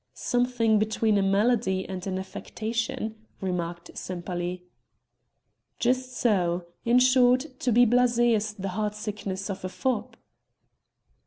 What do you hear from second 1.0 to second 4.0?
a malady and an affectation," remarked